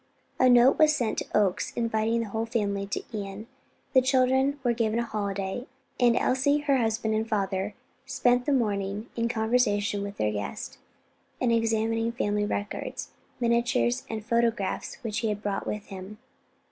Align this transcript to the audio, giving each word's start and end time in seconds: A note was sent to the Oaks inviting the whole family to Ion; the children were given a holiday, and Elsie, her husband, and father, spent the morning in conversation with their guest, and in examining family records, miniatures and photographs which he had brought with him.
A 0.39 0.49
note 0.49 0.79
was 0.79 0.95
sent 0.95 1.19
to 1.19 1.29
the 1.29 1.37
Oaks 1.37 1.71
inviting 1.75 2.21
the 2.21 2.29
whole 2.29 2.47
family 2.47 2.87
to 2.87 3.03
Ion; 3.13 3.45
the 3.93 4.01
children 4.01 4.59
were 4.63 4.73
given 4.73 4.97
a 4.97 5.05
holiday, 5.05 5.67
and 5.99 6.17
Elsie, 6.17 6.57
her 6.61 6.77
husband, 6.77 7.13
and 7.13 7.29
father, 7.29 7.75
spent 8.07 8.47
the 8.47 8.51
morning 8.51 9.09
in 9.15 9.29
conversation 9.29 10.01
with 10.01 10.17
their 10.17 10.31
guest, 10.31 10.79
and 11.39 11.51
in 11.51 11.57
examining 11.59 12.11
family 12.11 12.45
records, 12.47 13.09
miniatures 13.39 14.03
and 14.09 14.25
photographs 14.25 14.95
which 15.03 15.19
he 15.19 15.29
had 15.29 15.43
brought 15.43 15.67
with 15.67 15.85
him. 15.89 16.17